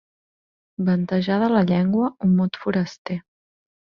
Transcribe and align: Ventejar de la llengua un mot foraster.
Ventejar 0.87 1.37
de 1.43 1.49
la 1.51 1.61
llengua 1.73 2.09
un 2.27 2.33
mot 2.39 2.59
foraster. 2.63 3.21